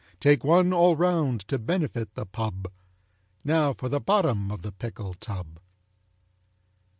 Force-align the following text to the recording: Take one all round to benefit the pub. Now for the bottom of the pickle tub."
Take 0.19 0.43
one 0.43 0.73
all 0.73 0.95
round 0.95 1.41
to 1.49 1.59
benefit 1.59 2.15
the 2.15 2.25
pub. 2.25 2.71
Now 3.43 3.71
for 3.73 3.87
the 3.87 3.99
bottom 3.99 4.51
of 4.51 4.63
the 4.63 4.71
pickle 4.71 5.13
tub." 5.13 5.59